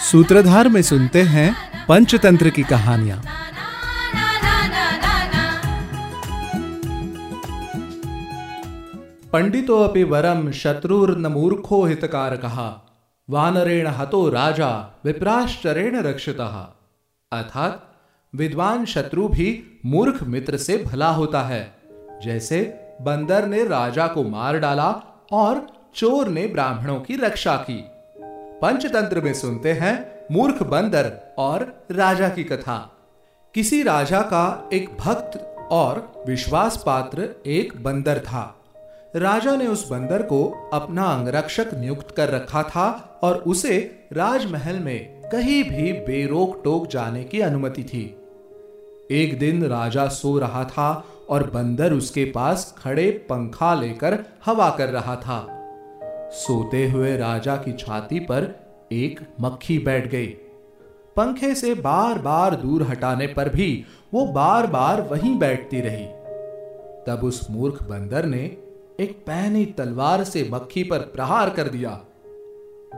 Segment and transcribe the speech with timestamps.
[0.00, 1.56] सूत्रधार में सुनते हैं
[1.88, 3.22] पंचतंत्र की कहानियाँ।
[9.32, 12.82] पंडितो अपि वरम शत्रुर्न मूर्खो हितकार कहा
[13.30, 16.66] वानरेण हतो राजा, विप्राश्चरेण रक्षितः।
[17.32, 17.94] अर्थात,
[18.34, 21.74] विद्वान शत्रु भी मूर्ख मित्र से भला होता है।
[22.24, 22.60] जैसे
[23.02, 27.84] बंदर ने राजा को मार डाला और चोर ने ब्राह्मणों की रक्षा की।
[28.62, 32.92] पंचतंत्र में सुनते हैं मूर्ख बंदर और राजा की कथा।
[33.54, 38.56] किसी राजा का एक भक्त और विश्वास पात्र एक बंदर था।
[39.16, 45.22] राजा ने उस बंदर को अपना अंगरक्षक नियुक्त कर रखा था और उसे राजमहल में
[45.32, 48.20] कहीं भी बेरोक टोक जाने की अनुमति थी।
[49.10, 54.88] एक दिन राजा सो रहा था और बंदर उसके पास खड़े पंखा लेकर हवा कर
[54.88, 55.55] रहा था।
[56.36, 58.44] सोते हुए राजा की छाती पर
[58.92, 60.26] एक मक्खी बैठ गई।
[61.16, 63.84] पंखे से बार बार दूर हटाने पर भी
[64.14, 66.04] वो बार बार वहीं बैठती रही।
[67.06, 68.42] तब उस मूर्ख बंदर ने
[69.00, 71.90] एक पहनी तलवार से मक्खी पर प्रहार कर दिया।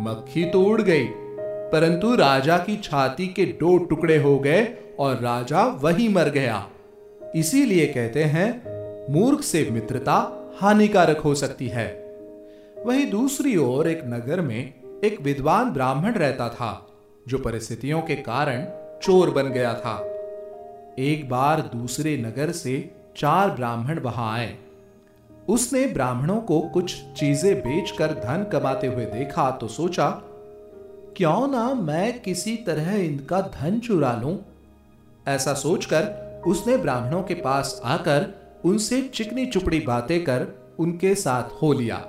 [0.00, 1.06] मक्खी तो उड़ गई,
[1.72, 4.62] परंतु राजा की छाती के दो टुकड़े हो गए
[4.98, 6.66] और राजा वहीं मर गया।
[7.34, 8.48] इसीलिए कहते हैं,
[9.12, 10.20] मूर्ख से मित्रता
[10.60, 11.90] हानिकारक हो सकती है।
[12.86, 14.72] वहीं दूसरी ओर एक नगर में
[15.04, 16.86] एक विद्वान ब्राह्मण रहता था,
[17.28, 18.64] जो परिस्थितियों के कारण
[19.02, 19.94] चोर बन गया था।
[20.98, 22.74] एक बार दूसरे नगर से
[23.16, 24.56] चार ब्राह्मण वहाँ आए।
[25.48, 30.08] उसने ब्राह्मणों को कुछ चीज़ें बेचकर धन कमाते हुए देखा तो सोचा,
[31.16, 34.38] क्यों ना मैं किसी तरह इनका धन चुरा लूँ?
[35.28, 38.32] ऐसा सोचकर उसने ब्राह्मणों के पास आकर
[38.64, 40.46] उनसे चिकनी चुपड़ी बातें कर
[40.78, 42.04] उनके साथ हो लिया।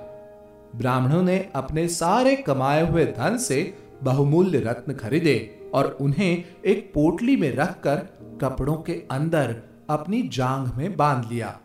[0.74, 7.36] ब्राह्मणों ने अपने सारे कमाए हुए धन से बहुमूल्य रत्न खरीदे और उन्हें एक पोटली
[7.36, 7.96] में रखकर
[8.40, 11.60] कपड़ों के अंदर अपनी जांग में बाँध लिया।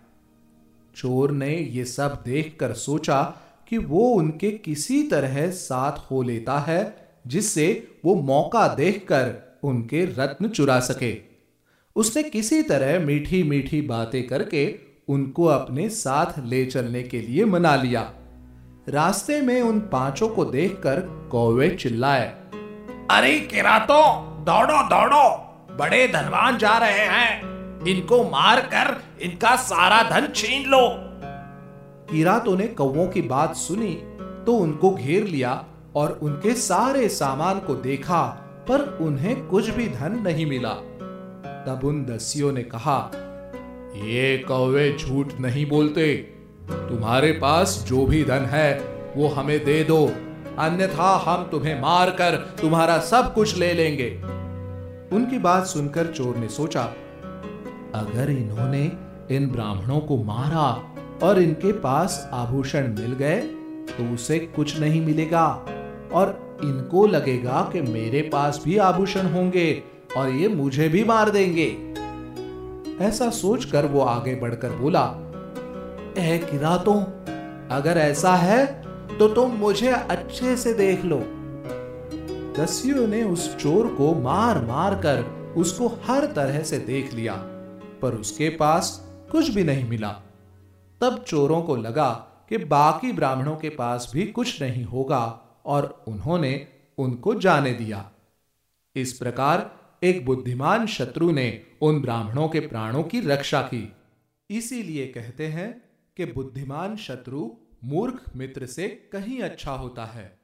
[0.95, 3.22] चोर ने यह सब देखकर सोचा
[3.67, 10.47] कि वो उनके किसी तरह साथ हो लेता है, जिससे वो मौका देखकर उनके रत्न
[10.47, 11.17] चुरा सके।
[11.95, 17.75] उसने किसी तरह मीठी मीठी बातें करके उनको अपने साथ ले चलने के लिए मना
[17.75, 18.13] लिया।
[18.89, 21.00] रास्ते में उन पाँचों को देखकर
[21.31, 22.27] कौवे चिल्लाए
[23.11, 24.01] अरे किरातो
[24.45, 25.25] दौड़ो दौड़ो
[25.75, 30.81] बड़े धनवान जा रहे हैं। इनको मार कर इनका सारा धन छीन लो।
[32.11, 33.94] किरातों ने कौवों की बात सुनी
[34.45, 35.53] तो उनको घेर लिया
[35.95, 38.23] और उनके सारे सामान को देखा
[38.69, 40.73] पर उन्हें कुछ भी धन नहीं मिला।
[41.66, 43.00] तब उन दस्युओं ने कहा
[44.07, 46.11] ये कौवे झूठ नहीं बोलते।
[46.72, 48.74] तुम्हारे पास जो भी धन है,
[49.18, 50.06] वो हमें दे दो।
[50.59, 54.09] अन्यथा हम तुम्हें मार कर तुम्हारा सब कुछ ले लेंगे।
[55.16, 56.81] उनकी बात सुनकर चोर ने सोचा,
[57.96, 58.91] अगर इन्होंने
[59.31, 60.68] इन ब्राह्मणों को मारा
[61.24, 63.40] और इनके पास आभूषण मिल गए
[63.90, 65.47] तो उसे कुछ नहीं मिलेगा।
[66.13, 69.72] और इनको लगेगा कि मेरे पास भी आभूषण होंगे
[70.18, 71.68] और ये मुझे भी मार देंगे।
[73.06, 75.06] ऐसा सोचकर वो आगे बढ़कर बोला
[76.17, 77.01] ए किरातों
[77.71, 78.65] अगर ऐसा है
[79.17, 81.19] तो तुम मुझे अच्छे से देख लो।
[82.55, 85.23] दस्यु ने उस चोर को मार मार कर
[85.57, 87.35] उसको हर तरह से देख लिया,
[88.01, 88.91] पर उसके पास
[89.31, 90.09] कुछ भी नहीं मिला।
[91.01, 92.09] तब चोरों को लगा
[92.49, 95.23] कि बाकी ब्राह्मणों के पास भी कुछ नहीं होगा,
[95.65, 98.09] और उन्होंने उनको जाने दिया।
[98.95, 99.69] इस प्रकार
[100.03, 103.91] एक बुद्धिमान शत्रु ने उन ब्राह्मणों के प्राणों की रक्षा की।
[104.49, 105.69] इसीलिए कहते हैं
[106.19, 107.52] कि बुद्धिमान शत्रु
[107.84, 110.40] मूर्ख मित्र से कहीं अच्छा होता है।